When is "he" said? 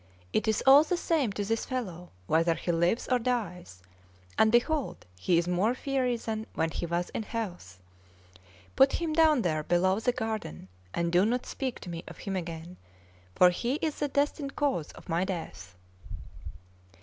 2.55-2.71, 5.19-5.37, 6.71-6.87, 13.51-13.75